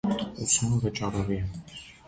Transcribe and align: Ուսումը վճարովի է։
Ուսումը 0.45 0.79
վճարովի 0.85 1.39
է։ 1.45 1.47